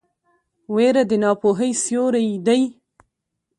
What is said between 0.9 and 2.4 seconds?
د ناپوهۍ سیوری